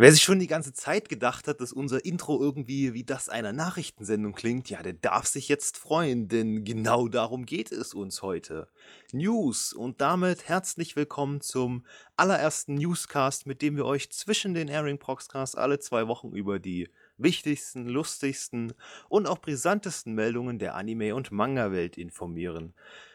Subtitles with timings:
[0.00, 3.52] Wer sich schon die ganze Zeit gedacht hat, dass unser Intro irgendwie wie das einer
[3.52, 8.68] Nachrichtensendung klingt, ja, der darf sich jetzt freuen, denn genau darum geht es uns heute.
[9.12, 11.84] News und damit herzlich willkommen zum
[12.16, 16.88] allerersten Newscast, mit dem wir euch zwischen den Airing Proxcasts alle zwei Wochen über die
[17.18, 18.72] wichtigsten, lustigsten
[19.10, 22.72] und auch brisantesten Meldungen der Anime- und Manga-Welt informieren.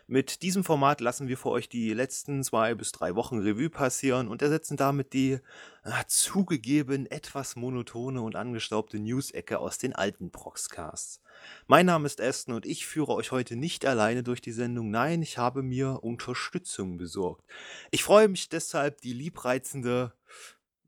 [0.07, 4.27] Mit diesem Format lassen wir für euch die letzten zwei bis drei Wochen Revue passieren
[4.27, 5.39] und ersetzen damit die
[5.83, 11.21] äh, zugegeben etwas monotone und angestaubte News-Ecke aus den alten Proxcasts.
[11.65, 14.91] Mein Name ist Aston und ich führe euch heute nicht alleine durch die Sendung.
[14.91, 17.43] Nein, ich habe mir Unterstützung besorgt.
[17.89, 20.13] Ich freue mich deshalb, die liebreizende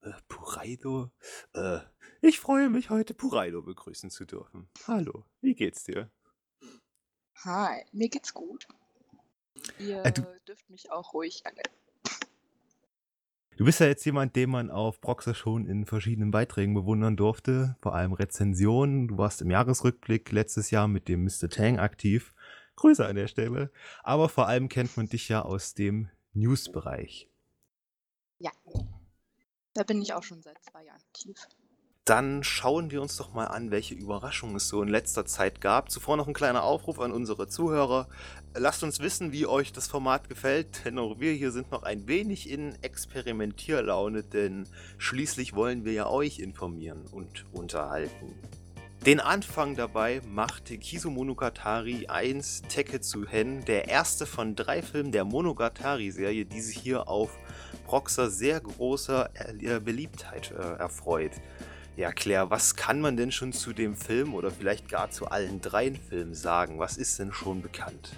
[0.03, 1.09] äh, Puraido,
[1.53, 1.80] äh,
[2.22, 4.70] ich freue mich heute Puraido begrüßen zu dürfen.
[4.86, 6.11] Hallo, wie geht's dir?
[7.44, 8.67] Hi, mir geht's gut.
[9.80, 11.61] Ihr Äh, du, dürft mich auch ruhig alle.
[13.58, 17.75] du bist ja jetzt jemand, den man auf Proxer schon in verschiedenen Beiträgen bewundern durfte,
[17.81, 19.08] vor allem Rezensionen.
[19.08, 21.50] Du warst im Jahresrückblick letztes Jahr mit dem Mr.
[21.50, 22.33] Tang aktiv.
[22.75, 23.72] Grüße an der Stelle.
[24.03, 27.30] Aber vor allem kennt man dich ja aus dem News-Bereich.
[28.39, 28.52] Ja,
[29.73, 31.35] da bin ich auch schon seit zwei Jahren aktiv.
[32.08, 35.91] Dann schauen wir uns doch mal an, welche Überraschungen es so in letzter Zeit gab.
[35.91, 38.08] Zuvor noch ein kleiner Aufruf an unsere Zuhörer.
[38.55, 42.08] Lasst uns wissen, wie euch das Format gefällt, denn auch wir hier sind noch ein
[42.08, 48.33] wenig in Experimentierlaune, denn schließlich wollen wir ja euch informieren und unterhalten.
[49.05, 55.25] Den Anfang dabei machte Kisu Monogatari 1 Teketsu Hen, der erste von drei Filmen der
[55.25, 57.38] Monogatari-Serie, die sich hier auf
[57.85, 61.33] Proxer sehr großer äh, Beliebtheit äh, erfreut.
[61.98, 65.62] Ja, Claire, was kann man denn schon zu dem Film oder vielleicht gar zu allen
[65.62, 66.78] dreien Filmen sagen?
[66.78, 68.12] Was ist denn schon bekannt?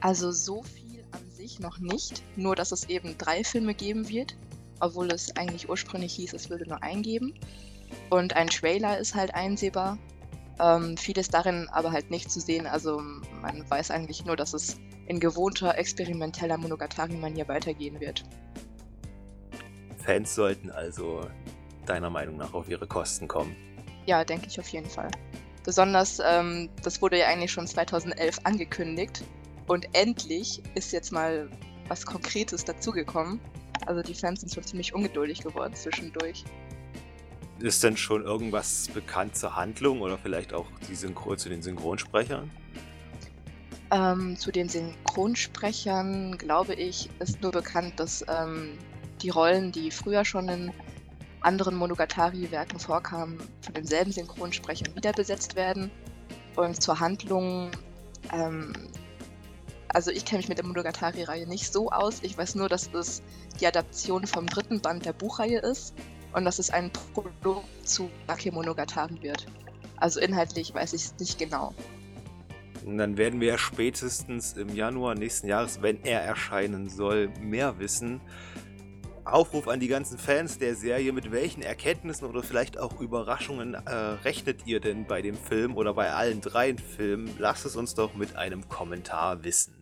[0.00, 4.34] Also so viel an sich noch nicht, nur dass es eben drei Filme geben wird,
[4.80, 7.34] obwohl es eigentlich ursprünglich hieß, es würde nur einen geben.
[8.08, 9.98] Und ein Trailer ist halt einsehbar.
[10.58, 12.66] Ähm, vieles darin aber halt nicht zu sehen.
[12.66, 12.98] Also
[13.42, 18.24] man weiß eigentlich nur, dass es in gewohnter experimenteller Monogatari-Manier weitergehen wird.
[19.98, 21.26] Fans sollten also
[21.90, 23.56] deiner Meinung nach auf ihre Kosten kommen.
[24.06, 25.10] Ja, denke ich auf jeden Fall.
[25.64, 29.22] Besonders, ähm, das wurde ja eigentlich schon 2011 angekündigt
[29.66, 31.50] und endlich ist jetzt mal
[31.88, 33.40] was Konkretes dazugekommen.
[33.86, 36.44] Also die Fans sind schon ziemlich ungeduldig geworden zwischendurch.
[37.58, 42.50] Ist denn schon irgendwas bekannt zur Handlung oder vielleicht auch die Synchro zu den Synchronsprechern?
[43.90, 48.78] Ähm, zu den Synchronsprechern, glaube ich, ist nur bekannt, dass ähm,
[49.20, 50.72] die Rollen, die früher schon in
[51.40, 55.90] anderen Monogatari-Werken vorkamen, von denselben Synchronsprechern wieder besetzt werden.
[56.56, 57.70] Und zur Handlung,
[58.32, 58.72] ähm,
[59.88, 62.20] also ich kenne mich mit der Monogatari-Reihe nicht so aus.
[62.22, 63.22] Ich weiß nur, dass es
[63.60, 65.94] die Adaption vom dritten Band der Buchreihe ist
[66.32, 69.46] und dass es ein Prolog zu Bakemonogatari wird.
[69.96, 71.74] Also inhaltlich weiß ich es nicht genau.
[72.84, 78.20] Und dann werden wir spätestens im Januar nächsten Jahres, wenn er erscheinen soll, mehr wissen.
[79.32, 83.94] Aufruf an die ganzen Fans der Serie, mit welchen Erkenntnissen oder vielleicht auch Überraschungen äh,
[84.24, 87.34] rechnet ihr denn bei dem Film oder bei allen dreien Filmen?
[87.38, 89.74] Lasst es uns doch mit einem Kommentar wissen.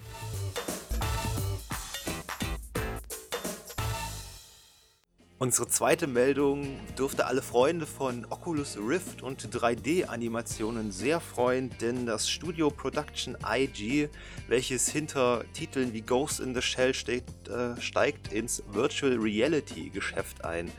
[5.41, 12.28] Unsere zweite Meldung dürfte alle Freunde von Oculus Rift und 3D-Animationen sehr freuen, denn das
[12.28, 14.09] Studio Production IG,
[14.49, 20.44] welches hinter Titeln wie Ghost in the Shell steht, äh, steigt ins Virtual Reality Geschäft
[20.44, 20.72] ein.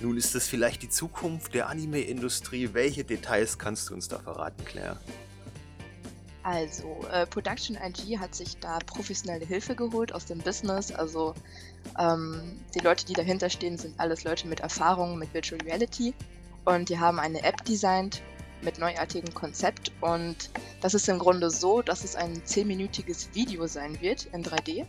[0.00, 2.70] Nun ist es vielleicht die Zukunft der Anime-Industrie.
[2.74, 5.00] Welche Details kannst du uns da verraten, Claire?
[6.50, 10.90] Also, äh, Production IG hat sich da professionelle Hilfe geholt aus dem Business.
[10.90, 11.34] Also,
[11.98, 16.14] ähm, die Leute, die dahinter stehen, sind alles Leute mit Erfahrung mit Virtual Reality.
[16.64, 18.22] Und die haben eine App designt
[18.62, 19.92] mit neuartigem Konzept.
[20.00, 20.48] Und
[20.80, 24.86] das ist im Grunde so, dass es ein 10-minütiges Video sein wird in 3D.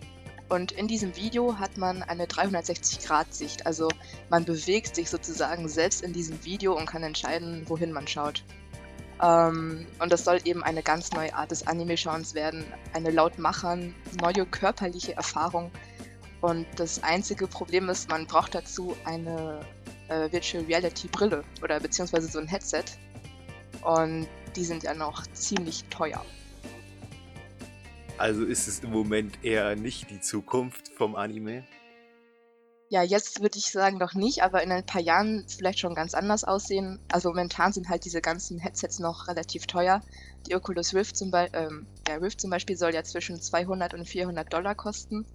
[0.48, 3.66] Und in diesem Video hat man eine 360-Grad-Sicht.
[3.66, 3.90] Also
[4.30, 8.46] man bewegt sich sozusagen selbst in diesem Video und kann entscheiden, wohin man schaut.
[9.22, 12.66] Ähm, und das soll eben eine ganz neue Art des Anime-Schauens werden.
[12.94, 15.72] Eine laut neue körperliche Erfahrung.
[16.42, 19.60] Und das einzige Problem ist, man braucht dazu eine
[20.08, 22.86] äh, Virtual Reality Brille oder beziehungsweise so ein Headset.
[23.84, 26.24] Und die sind ja noch ziemlich teuer.
[28.18, 31.64] Also ist es im Moment eher nicht die Zukunft vom Anime?
[32.92, 36.14] Ja, jetzt würde ich sagen noch nicht, aber in ein paar Jahren vielleicht schon ganz
[36.16, 37.00] anders aussehen.
[37.08, 40.02] Also momentan sind halt diese ganzen Headsets noch relativ teuer.
[40.48, 44.08] Die Oculus Rift zum, Be ähm, der Rift zum Beispiel soll ja zwischen 200 und
[44.10, 45.28] 400 Dollar kosten.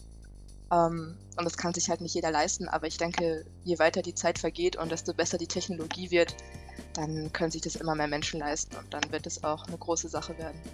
[0.73, 4.15] Ähm, und das kann sich halt nicht jeder leisten, aber ich denke, je weiter die
[4.15, 6.35] Zeit vergeht und desto besser die Technologie wird,
[6.95, 10.09] dann können sich das immer mehr Menschen leisten und dann wird es auch eine große
[10.09, 10.65] Sache werden.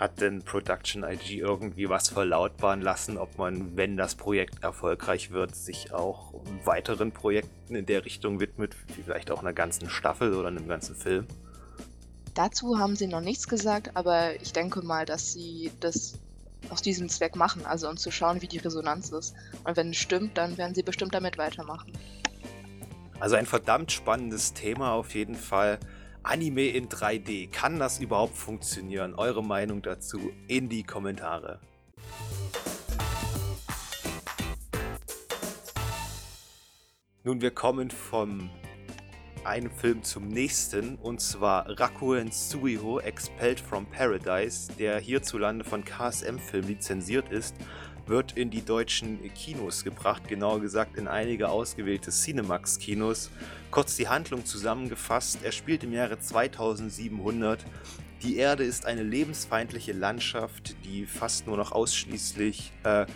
[0.00, 5.54] Hat denn Production IG irgendwie was verlautbaren lassen, ob man, wenn das Projekt erfolgreich wird,
[5.54, 6.32] sich auch
[6.64, 8.74] weiteren Projekten in der Richtung widmet,
[9.04, 11.26] vielleicht auch einer ganzen Staffel oder einem ganzen Film?
[12.32, 16.14] Dazu haben sie noch nichts gesagt, aber ich denke mal, dass sie das
[16.70, 19.34] aus diesem Zweck machen, also um zu schauen, wie die Resonanz ist.
[19.64, 21.92] Und wenn es stimmt, dann werden sie bestimmt damit weitermachen.
[23.18, 25.78] Also ein verdammt spannendes Thema auf jeden Fall.
[26.22, 29.14] Anime in 3D, kann das überhaupt funktionieren?
[29.14, 31.60] Eure Meinung dazu in die Kommentare.
[37.24, 38.50] Nun, wir kommen vom
[39.44, 46.38] einem Film zum nächsten und zwar Rakuen Suiho Expelled from Paradise, der hierzulande von KSM
[46.38, 47.56] Film lizenziert ist,
[48.10, 53.30] wird in die deutschen Kinos gebracht, genauer gesagt in einige ausgewählte Cinemax-Kinos.
[53.70, 57.64] Kurz die Handlung zusammengefasst, er spielt im Jahre 2700.
[58.22, 63.06] Die Erde ist eine lebensfeindliche Landschaft, die fast nur noch ausschließlich äh,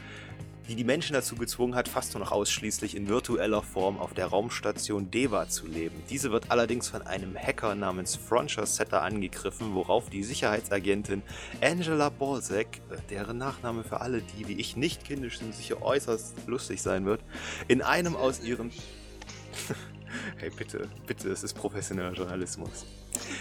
[0.69, 4.27] die die Menschen dazu gezwungen hat, fast nur noch ausschließlich in virtueller Form auf der
[4.27, 6.03] Raumstation Deva zu leben.
[6.11, 11.23] Diese wird allerdings von einem Hacker namens Frontier Setter angegriffen, worauf die Sicherheitsagentin
[11.61, 16.47] Angela Balzac, äh, deren Nachname für alle, die wie ich nicht kindisch sind, sicher äußerst
[16.47, 17.21] lustig sein wird,
[17.69, 18.71] in einem aus ihren...
[20.37, 22.87] hey, bitte, bitte, es ist professioneller Journalismus.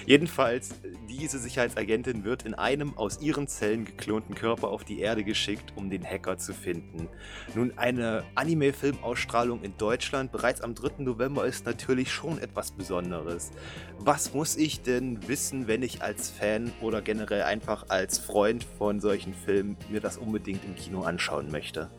[0.05, 0.75] Jedenfalls,
[1.09, 5.89] diese Sicherheitsagentin wird in einem aus ihren Zellen geklonten Körper auf die Erde geschickt, um
[5.89, 7.07] den Hacker zu finden.
[7.55, 11.03] Nun, eine Anime-Filmausstrahlung in Deutschland bereits am 3.
[11.03, 13.51] November ist natürlich schon etwas Besonderes.
[13.99, 18.99] Was muss ich denn wissen, wenn ich als Fan oder generell einfach als Freund von
[18.99, 21.89] solchen Filmen mir das unbedingt im Kino anschauen möchte?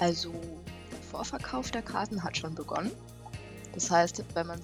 [0.00, 0.32] Also,
[0.90, 2.90] der Vorverkauf der Karten hat schon begonnen.
[3.72, 4.60] Das heißt, wenn man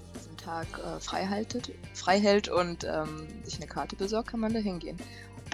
[0.48, 4.58] Tag äh, frei, haltet, frei hält und ähm, sich eine Karte besorgt, kann man da
[4.58, 4.96] hingehen.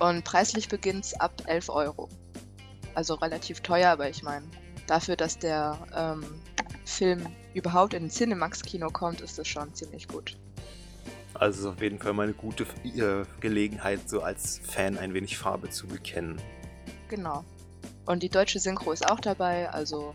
[0.00, 2.08] Und preislich beginnt es ab 11 Euro.
[2.94, 4.46] Also relativ teuer, aber ich meine,
[4.86, 6.24] dafür, dass der ähm,
[6.84, 10.36] Film überhaupt in ein Cinemax-Kino kommt, ist das schon ziemlich gut.
[11.34, 15.36] Also ist auf jeden Fall mal eine gute äh, Gelegenheit, so als Fan ein wenig
[15.36, 16.40] Farbe zu bekennen.
[17.08, 17.44] Genau.
[18.06, 20.14] Und die deutsche Synchro ist auch dabei, also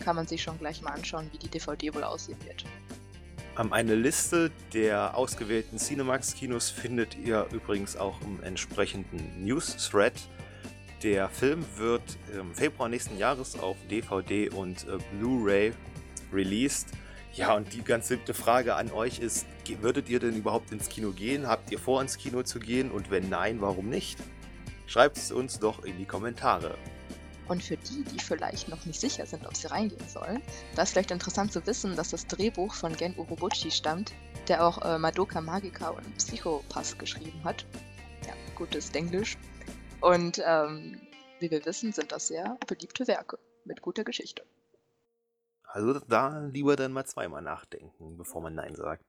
[0.00, 2.64] kann man sich schon gleich mal anschauen, wie die DVD wohl aussehen wird.
[3.56, 10.14] Eine Liste der ausgewählten Cinemax-Kinos findet ihr übrigens auch im entsprechenden News-Thread.
[11.02, 12.02] Der Film wird
[12.34, 15.72] im Februar nächsten Jahres auf DVD und äh, Blu-ray
[16.32, 16.88] released.
[17.34, 19.46] Ja, und die ganz simple Frage an euch ist,
[19.80, 21.46] würdet ihr denn überhaupt ins Kino gehen?
[21.46, 22.90] Habt ihr vor, ins Kino zu gehen?
[22.90, 24.18] Und wenn nein, warum nicht?
[24.86, 26.76] Schreibt es uns doch in die Kommentare.
[27.50, 30.40] Und für die, die vielleicht noch nicht sicher sind, ob sie reingehen sollen,
[30.76, 34.12] da ist vielleicht interessant zu wissen, dass das Drehbuch von Gen Urobuchi stammt,
[34.46, 37.66] der auch äh, Madoka Magica und Psychopass geschrieben hat.
[38.24, 39.36] Ja, gutes Englisch.
[40.00, 41.00] Und ähm,
[41.40, 44.44] wie wir wissen, sind das sehr beliebte Werke mit guter Geschichte.
[45.64, 49.02] Also da lieber dann mal zweimal nachdenken, bevor man Nein sagt.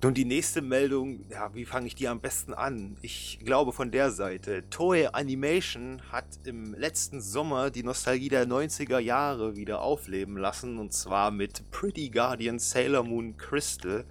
[0.00, 2.96] Nun die nächste Meldung, ja, wie fange ich die am besten an?
[3.02, 4.62] Ich glaube von der Seite.
[4.70, 10.92] Toei Animation hat im letzten Sommer die Nostalgie der 90er Jahre wieder aufleben lassen und
[10.92, 14.04] zwar mit Pretty Guardian Sailor Moon Crystal.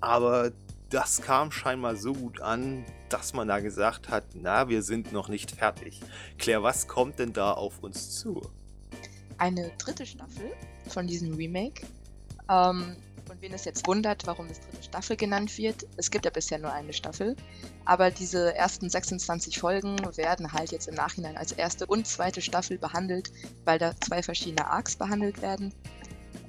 [0.00, 0.50] Aber
[0.88, 5.28] das kam scheinbar so gut an, dass man da gesagt hat, na, wir sind noch
[5.28, 6.00] nicht fertig.
[6.38, 8.42] Claire, was kommt denn da auf uns zu?
[9.38, 10.50] Eine dritte Staffel
[10.88, 11.86] von diesem Remake.
[12.50, 12.96] Ähm,
[13.30, 16.58] und wen es jetzt wundert, warum es dritte Staffel genannt wird, es gibt ja bisher
[16.58, 17.36] nur eine Staffel,
[17.84, 22.76] aber diese ersten 26 Folgen werden halt jetzt im Nachhinein als erste und zweite Staffel
[22.76, 23.30] behandelt,
[23.64, 25.72] weil da zwei verschiedene Arcs behandelt werden.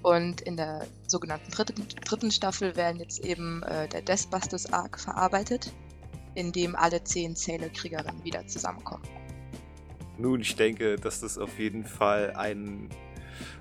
[0.01, 5.71] Und in der sogenannten dritten, dritten Staffel werden jetzt eben äh, der Deathbusters Arc verarbeitet,
[6.33, 9.03] in dem alle zehn Sailor-Kriegerinnen wieder zusammenkommen.
[10.17, 12.89] Nun, ich denke, dass das auf jeden Fall ein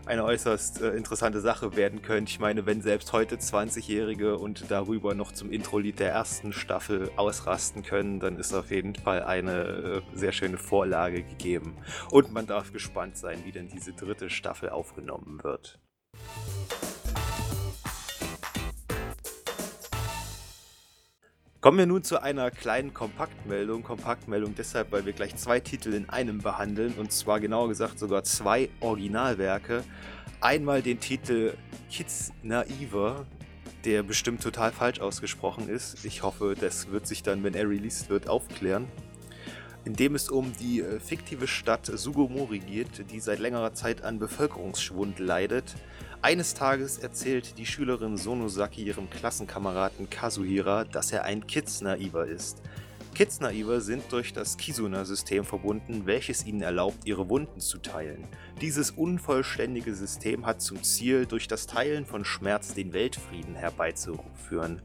[0.07, 2.31] eine äußerst äh, interessante Sache werden könnte.
[2.31, 7.83] Ich meine, wenn selbst heute 20-Jährige und darüber noch zum Intro-Lied der ersten Staffel ausrasten
[7.83, 11.77] können, dann ist auf jeden Fall eine äh, sehr schöne Vorlage gegeben.
[12.11, 15.79] Und man darf gespannt sein, wie denn diese dritte Staffel aufgenommen wird.
[21.61, 23.83] Kommen wir nun zu einer kleinen Kompaktmeldung.
[23.83, 28.25] Kompaktmeldung deshalb, weil wir gleich zwei Titel in einem behandeln und zwar genauer gesagt sogar
[28.25, 29.85] zwei Originalwerke.
[30.41, 31.53] Einmal den Titel
[31.91, 33.27] Kids Naiver,
[33.85, 36.03] der bestimmt total falsch ausgesprochen ist.
[36.07, 38.87] Ich hoffe, das wird sich dann, wenn er released wird, aufklären.
[39.85, 44.19] In dem es um die äh, fiktive Stadt Sugomori geht, die seit längerer Zeit an
[44.19, 45.75] Bevölkerungsschwund leidet.
[46.23, 52.61] Eines Tages erzählt die Schülerin Sonosaki ihrem Klassenkameraden Kazuhira, dass er ein Kids-Naiver ist.
[53.15, 58.29] Kids-Naiver sind durch das Kizuna-System verbunden, welches ihnen erlaubt, ihre Wunden zu teilen.
[58.61, 64.83] Dieses unvollständige System hat zum Ziel, durch das Teilen von Schmerz den Weltfrieden herbeizuführen.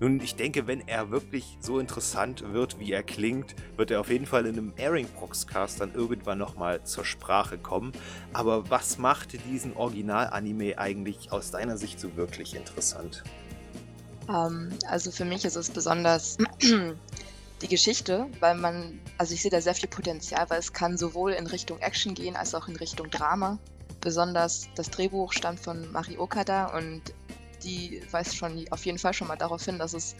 [0.00, 4.08] Nun, ich denke, wenn er wirklich so interessant wird, wie er klingt, wird er auf
[4.08, 7.92] jeden Fall in einem Airing Proxcast dann irgendwann nochmal zur Sprache kommen.
[8.32, 13.22] Aber was macht diesen Original-Anime eigentlich aus deiner Sicht so wirklich interessant?
[14.30, 16.38] Ähm, also für mich ist es besonders
[17.60, 21.32] die Geschichte, weil man, also ich sehe da sehr viel Potenzial, weil es kann sowohl
[21.32, 23.58] in Richtung Action gehen als auch in Richtung Drama.
[24.00, 27.02] Besonders das Drehbuch stammt von Mari Okada und
[27.64, 30.14] die weist schon auf jeden Fall schon mal darauf hin, dass es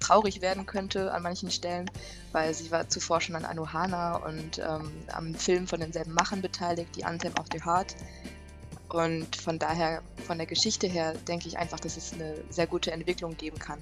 [0.00, 1.90] traurig werden könnte an manchen Stellen,
[2.32, 6.94] weil sie war zuvor schon an Anohana und ähm, am Film von denselben Machern beteiligt,
[6.96, 7.94] die Anthem of the Heart.
[8.88, 12.92] Und von daher, von der Geschichte her, denke ich einfach, dass es eine sehr gute
[12.92, 13.78] Entwicklung geben kann.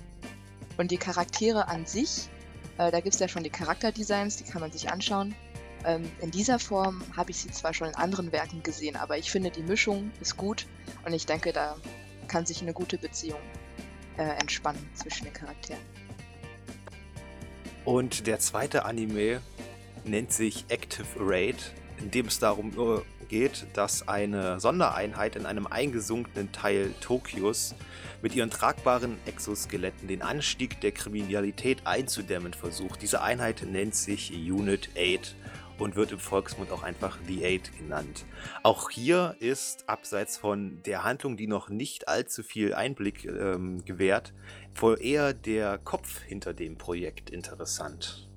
[0.78, 2.28] Und die Charaktere an sich
[2.78, 5.34] äh, da gibt es ja schon die Charakterdesigns, die kann man sich anschauen.
[5.84, 9.30] Ähm, in dieser Form habe ich sie zwar schon in anderen Werken gesehen, aber ich
[9.30, 10.66] finde, die Mischung ist gut
[11.04, 11.76] und ich denke, da
[12.32, 13.40] kann sich eine gute Beziehung
[14.16, 15.82] äh, entspannen zwischen den Charakteren.
[17.84, 19.42] Und der zweite Anime
[20.04, 25.66] nennt sich Active Raid, in dem es darum äh, geht, dass eine Sondereinheit in einem
[25.66, 27.74] eingesunkenen Teil Tokios
[28.22, 33.02] mit ihren tragbaren Exoskeletten den Anstieg der Kriminalität einzudämmen versucht.
[33.02, 35.36] Diese Einheit nennt sich Unit 8
[35.78, 38.24] und wird im Volksmund auch einfach The Eight genannt.
[38.62, 44.32] Auch hier ist, abseits von der Handlung, die noch nicht allzu viel Einblick ähm, gewährt,
[44.74, 48.28] wohl eher der Kopf hinter dem Projekt interessant.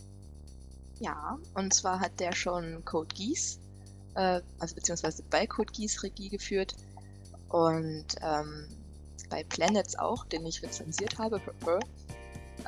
[1.00, 3.60] Ja, und zwar hat der schon Code Geass,
[4.16, 6.76] äh, also beziehungsweise bei Code Geass Regie geführt
[7.50, 8.68] und ähm,
[9.30, 11.42] bei Planets auch, den ich rezensiert habe.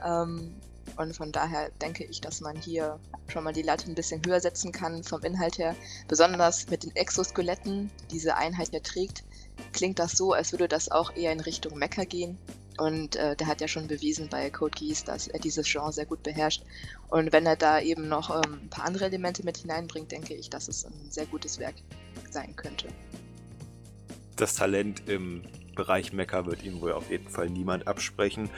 [0.04, 0.56] Ähm,
[0.98, 4.40] und von daher denke ich, dass man hier schon mal die Latte ein bisschen höher
[4.40, 5.76] setzen kann vom Inhalt her.
[6.08, 9.24] Besonders mit den Exoskeletten, die diese Einheit ja trägt,
[9.74, 12.38] klingt das so, als würde das auch eher in Richtung Mecha gehen.
[12.78, 16.06] Und äh, der hat ja schon bewiesen bei Code Geass, dass er dieses Genre sehr
[16.06, 16.64] gut beherrscht.
[17.10, 20.50] Und wenn er da eben noch ähm, ein paar andere Elemente mit hineinbringt, denke ich,
[20.50, 21.76] dass es ein sehr gutes Werk
[22.30, 22.88] sein könnte.
[24.36, 25.42] Das Talent im
[25.78, 28.50] Bereich Mecha wird ihm wohl auf jeden Fall niemand absprechen.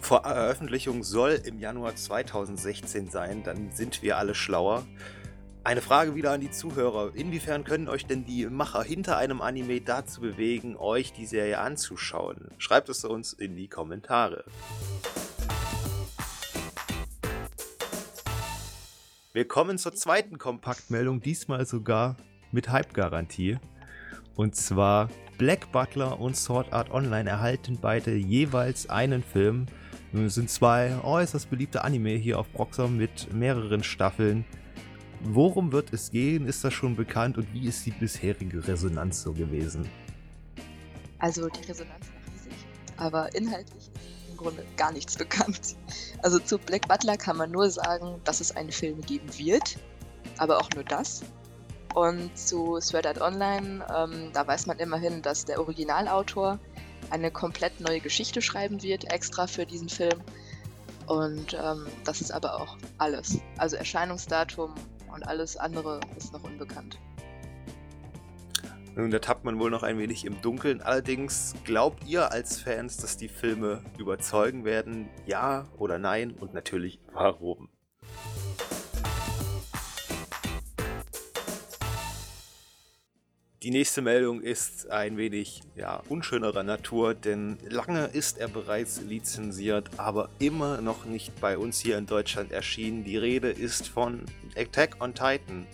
[0.00, 4.86] Vor Veröffentlichung soll im Januar 2016 sein, dann sind wir alle schlauer.
[5.64, 7.12] Eine Frage wieder an die Zuhörer.
[7.14, 12.50] Inwiefern können euch denn die Macher hinter einem Anime dazu bewegen, euch die Serie anzuschauen?
[12.58, 14.44] Schreibt es uns in die Kommentare.
[19.32, 22.16] Wir kommen zur zweiten Kompaktmeldung, diesmal sogar
[22.52, 23.58] mit Hype-Garantie.
[24.36, 29.66] Und zwar Black Butler und Sword Art Online erhalten beide jeweils einen Film.
[30.14, 34.46] Es sind zwei äußerst beliebte Anime hier auf Proxom mit mehreren Staffeln.
[35.20, 36.46] Worum wird es gehen?
[36.46, 39.88] Ist das schon bekannt und wie ist die bisherige Resonanz so gewesen?
[41.18, 42.52] Also die Resonanz war riesig,
[42.96, 45.76] aber inhaltlich ist im Grunde gar nichts bekannt.
[46.22, 49.78] Also zu Black Butler kann man nur sagen, dass es einen Film geben wird,
[50.38, 51.22] aber auch nur das.
[51.96, 56.58] Und zu Sword Art Online, ähm, da weiß man immerhin, dass der Originalautor
[57.08, 60.20] eine komplett neue Geschichte schreiben wird, extra für diesen Film.
[61.06, 63.38] Und ähm, das ist aber auch alles.
[63.56, 64.74] Also Erscheinungsdatum
[65.10, 66.98] und alles andere ist noch unbekannt.
[68.94, 70.82] Nun, da tappt man wohl noch ein wenig im Dunkeln.
[70.82, 75.08] Allerdings glaubt ihr als Fans, dass die Filme überzeugen werden?
[75.24, 76.32] Ja oder nein?
[76.32, 77.70] Und natürlich warum?
[83.66, 89.90] Die nächste Meldung ist ein wenig ja, unschönerer Natur, denn lange ist er bereits lizenziert,
[89.96, 93.02] aber immer noch nicht bei uns hier in Deutschland erschienen.
[93.02, 94.22] Die Rede ist von
[94.54, 95.66] Attack on Titan.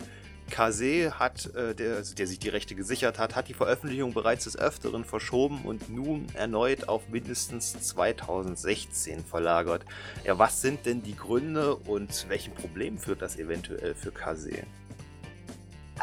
[0.49, 4.45] Kase hat, äh, der, also der sich die Rechte gesichert hat, hat die Veröffentlichung bereits
[4.45, 9.85] des Öfteren verschoben und nun erneut auf mindestens 2016 verlagert.
[10.23, 14.63] Ja, was sind denn die Gründe und welchen Problem führt das eventuell für Kase?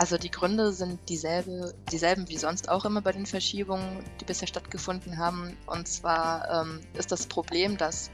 [0.00, 4.49] Also die Gründe sind dieselbe, dieselben wie sonst auch immer bei den Verschiebungen, die bisher
[4.49, 5.54] stattgefunden haben.
[5.66, 8.11] Und zwar ähm, ist das Problem, dass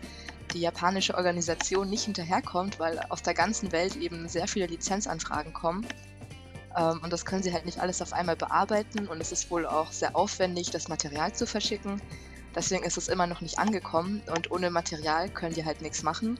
[0.53, 5.87] die japanische Organisation nicht hinterherkommt, weil aus der ganzen Welt eben sehr viele Lizenzanfragen kommen.
[6.77, 9.07] Ähm, und das können sie halt nicht alles auf einmal bearbeiten.
[9.07, 12.03] Und es ist wohl auch sehr aufwendig, das Material zu verschicken.
[12.57, 16.37] Deswegen ist es immer noch nicht angekommen und ohne Material können die halt nichts machen.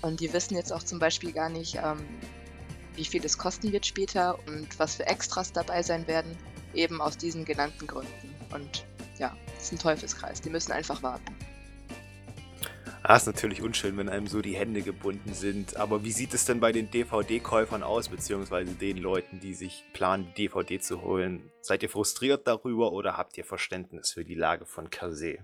[0.00, 2.06] Und die wissen jetzt auch zum Beispiel gar nicht, ähm,
[2.96, 6.36] wie viel es kosten wird später und was für Extras dabei sein werden,
[6.74, 8.34] eben aus diesen genannten Gründen.
[8.52, 8.84] Und
[9.18, 10.40] ja, das ist ein Teufelskreis.
[10.40, 11.34] Die müssen einfach warten.
[13.02, 15.76] Ah, ist natürlich unschön, wenn einem so die Hände gebunden sind.
[15.76, 20.26] Aber wie sieht es denn bei den DVD-Käufern aus, beziehungsweise den Leuten, die sich planen,
[20.36, 21.50] die DVD zu holen?
[21.62, 25.38] Seid ihr frustriert darüber oder habt ihr Verständnis für die Lage von Kase?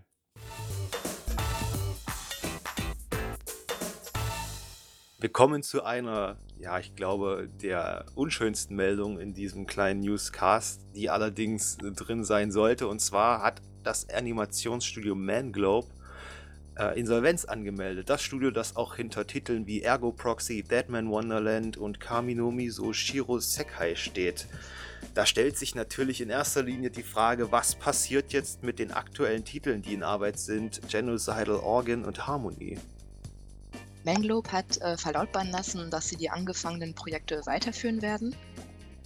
[5.19, 11.11] Wir kommen zu einer, ja, ich glaube, der unschönsten Meldung in diesem kleinen Newscast, die
[11.11, 12.89] allerdings drin sein sollte.
[12.89, 15.89] Und zwar hat das Animationsstudio Manglobe
[16.79, 18.09] äh, Insolvenz angemeldet.
[18.11, 23.39] Das Studio, das auch hinter Titeln wie Ergo Proxy, Deadman Wonderland und Kaminomi so Shiro
[23.39, 24.47] Sekai steht.
[25.15, 29.45] Da stellt sich natürlich in erster Linie die Frage, was passiert jetzt mit den aktuellen
[29.45, 32.79] Titeln, die in Arbeit sind, Genocidal Organ und Harmony.
[34.07, 38.37] Manglobe hat äh, verlautbaren lassen, dass sie die angefangenen Projekte weiterführen werden.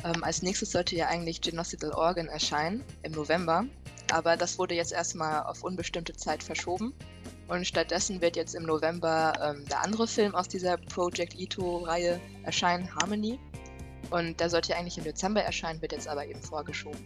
[0.04, 3.64] Ähm, als nächstes sollte ja eigentlich Genocidal Organ erscheinen im November,
[4.12, 6.92] aber das wurde jetzt erstmal auf unbestimmte Zeit verschoben.
[7.48, 12.94] Und stattdessen wird jetzt im November ähm, der andere Film aus dieser Project Ito-Reihe erscheinen,
[12.94, 13.40] Harmony.
[14.10, 17.00] Und der sollte eigentlich im Dezember erscheinen, wird jetzt aber eben vorgeschoben.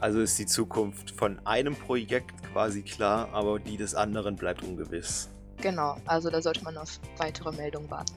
[0.00, 5.28] Also ist die Zukunft von einem Projekt quasi klar, aber die des anderen bleibt ungewiss.
[5.60, 8.14] Genau, also da sollte man auf weitere Meldungen warten.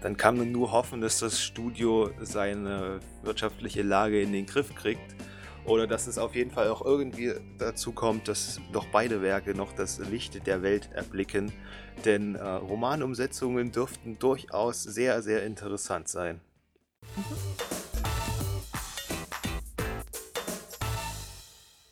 [0.00, 5.16] Dann kann man nur hoffen, dass das Studio seine wirtschaftliche Lage in den Griff kriegt
[5.64, 9.72] oder dass es auf jeden Fall auch irgendwie dazu kommt, dass doch beide Werke noch
[9.72, 11.52] das Licht der Welt erblicken.
[12.04, 16.40] Denn äh, Romanumsetzungen dürften durchaus sehr, sehr interessant sein.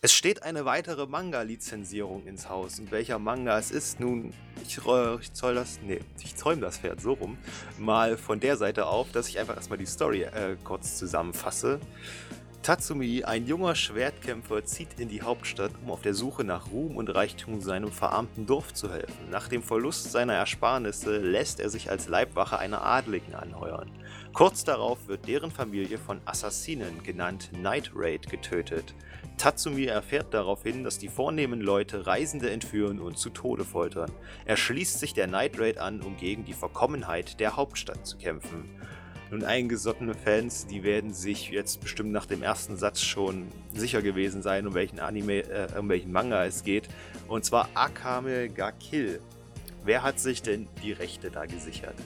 [0.06, 2.78] Es steht eine weitere Manga-Lizenzierung ins Haus.
[2.78, 4.32] Und welcher Manga es ist, nun,
[4.64, 7.37] ich, ich zoll das, nee, ich zäume das Pferd so rum,
[7.76, 11.81] mal von der Seite auf, dass ich einfach erstmal die Story äh, kurz zusammenfasse.
[12.62, 17.12] Tatsumi, ein junger Schwertkämpfer, zieht in die Hauptstadt, um auf der Suche nach Ruhm und
[17.12, 19.31] Reichtum seinem verarmten Dorf zu helfen.
[19.33, 23.90] Nach dem Verlust seiner Ersparnisse lässt er sich als Leibwache einer Adligen anheuern.
[24.33, 28.94] Kurz darauf wird deren Familie von Assassinen, genannt Night Raid, getötet.
[29.38, 34.11] Tatsumi erfährt daraufhin, dass die vornehmen Leute Reisende entführen und zu Tode foltern.
[34.44, 38.64] Er schließt sich der Night Raid an, um gegen die Verkommenheit der Hauptstadt zu kämpfen.
[39.31, 44.40] Nun, eingesottene Fans, die werden sich jetzt bestimmt nach dem ersten Satz schon sicher gewesen
[44.40, 46.88] sein, um welchen Anime, äh, um welchen Manga es geht.
[47.26, 49.20] Und zwar Akame ga Kill.
[49.85, 51.96] Wer hat sich denn die Rechte da gesichert?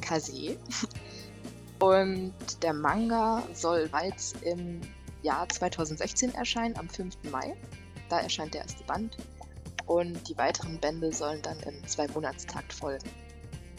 [0.00, 0.56] Kase.
[1.80, 4.80] Und der Manga soll bald im
[5.22, 7.16] Jahr 2016 erscheinen, am 5.
[7.30, 7.56] Mai.
[8.08, 9.16] Da erscheint der erste Band.
[9.86, 13.08] Und die weiteren Bände sollen dann im Zwei-Monatstakt folgen.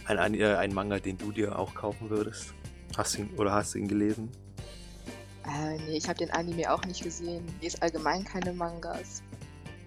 [0.06, 2.54] Ein, ein, äh, ein Manga, den du dir auch kaufen würdest?
[2.98, 4.32] Hast du ihn oder hast du ihn gelesen?
[5.46, 7.46] Äh, nee, ich habe den Anime auch nicht gesehen.
[7.62, 9.22] Lese allgemein keine Mangas.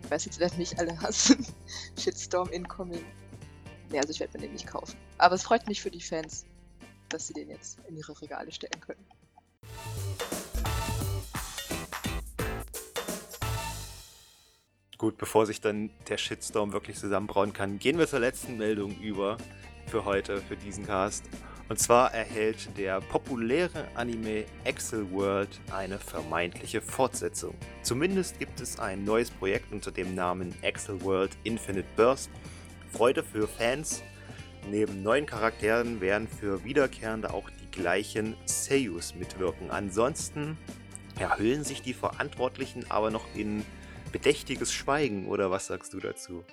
[0.05, 1.45] Ich weiß jetzt, werden mich alle hassen.
[1.99, 3.05] Shitstorm incoming.
[3.91, 4.97] Nee, also ich werde mir den nicht kaufen.
[5.19, 6.47] Aber es freut mich für die Fans,
[7.09, 9.05] dass sie den jetzt in ihre Regale stellen können.
[15.03, 19.37] Gut, bevor sich dann der Shitstorm wirklich zusammenbrauen kann, gehen wir zur letzten Meldung über
[19.89, 21.25] für heute, für diesen Cast.
[21.69, 27.57] Und zwar erhält der populäre Anime Excel World eine vermeintliche Fortsetzung.
[27.83, 32.31] Zumindest gibt es ein neues Projekt unter dem Namen Excel World Infinite Burst.
[32.93, 34.05] Freude für Fans.
[34.71, 39.73] Neben neuen Charakteren werden für Wiederkehrende auch die gleichen Seiyus mitwirken.
[39.73, 40.57] Ansonsten
[41.19, 43.65] erhöhen sich die Verantwortlichen aber noch in
[44.13, 46.45] bedächtiges Schweigen, oder was sagst du dazu?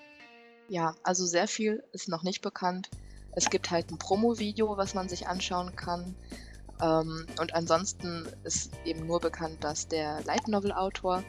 [0.69, 2.89] Ja, also sehr viel ist noch nicht bekannt.
[3.33, 6.15] Es gibt halt ein Promo-Video, was man sich anschauen kann.
[6.81, 11.23] Ähm, und ansonsten ist eben nur bekannt, dass der Light Novel-Autor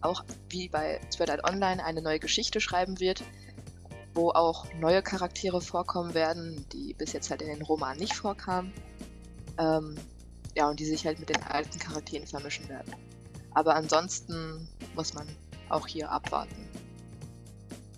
[0.00, 3.22] auch wie bei Sword Art Online eine neue Geschichte schreiben wird,
[4.14, 8.72] wo auch neue Charaktere vorkommen werden, die bis jetzt halt in den Romanen nicht vorkamen.
[9.58, 9.96] Ähm,
[10.54, 12.94] ja, und die sich halt mit den alten Charakteren vermischen werden.
[13.52, 15.26] Aber ansonsten muss man
[15.68, 16.68] auch hier abwarten.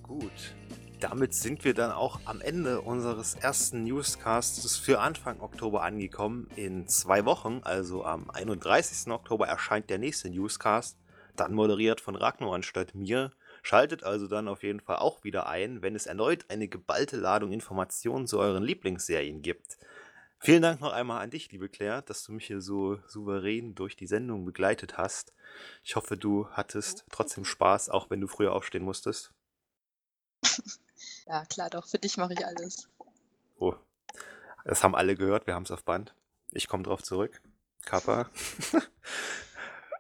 [0.02, 0.54] Gut,
[1.00, 6.48] damit sind wir dann auch am Ende unseres ersten Newscasts für Anfang Oktober angekommen.
[6.56, 9.12] In zwei Wochen, also am 31.
[9.12, 10.98] Oktober, erscheint der nächste Newscast,
[11.36, 13.32] dann moderiert von Ragnar anstatt mir.
[13.62, 17.52] Schaltet also dann auf jeden Fall auch wieder ein, wenn es erneut eine geballte Ladung
[17.52, 19.78] Informationen zu euren Lieblingsserien gibt.
[20.40, 23.96] Vielen Dank noch einmal an dich, liebe Claire, dass du mich hier so souverän durch
[23.96, 25.32] die Sendung begleitet hast.
[25.82, 29.32] Ich hoffe, du hattest trotzdem Spaß, auch wenn du früher aufstehen musstest.
[31.26, 31.86] Ja, klar, doch.
[31.86, 32.88] Für dich mache ich alles.
[33.58, 33.74] Oh,
[34.64, 36.14] das haben alle gehört, wir haben es auf Band.
[36.52, 37.42] Ich komme drauf zurück.
[37.84, 38.30] Kappa.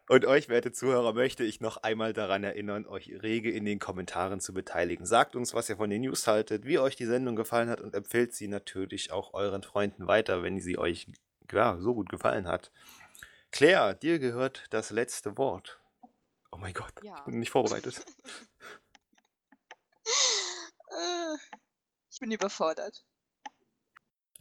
[0.08, 4.40] Und euch, werte Zuhörer, möchte ich noch einmal daran erinnern, euch rege in den Kommentaren
[4.40, 5.04] zu beteiligen.
[5.04, 7.94] Sagt uns, was ihr von den News haltet, wie euch die Sendung gefallen hat und
[7.94, 11.08] empfehlt sie natürlich auch euren Freunden weiter, wenn sie euch
[11.52, 12.72] ja, so gut gefallen hat.
[13.50, 15.78] Claire, dir gehört das letzte Wort.
[16.50, 17.16] Oh mein Gott, Ja.
[17.18, 18.04] ich bin nicht vorbereitet.
[22.10, 23.04] Ich bin überfordert.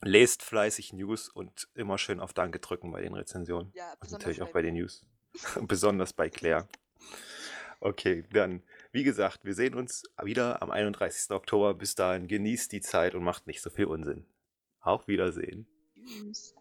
[0.02, 3.72] Lest fleißig News und immer schön auf Danke drücken bei den Rezensionen.
[3.76, 5.06] Ja, Und natürlich auch bei den News.
[5.62, 6.68] Besonders bei Claire.
[7.80, 11.32] Okay, dann, wie gesagt, wir sehen uns wieder am 31.
[11.32, 11.74] Oktober.
[11.76, 14.26] Bis dahin, genießt die Zeit und macht nicht so viel Unsinn.
[14.82, 15.68] Auf Wiedersehen.
[16.06, 16.56] Tschüss.